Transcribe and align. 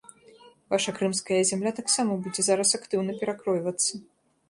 Ваша 0.73 0.93
крымская 0.99 1.37
зямля 1.51 1.75
таксама 1.81 2.19
будзе 2.25 2.41
зараз 2.51 2.69
актыўна 2.83 3.11
перакройвацца. 3.25 4.07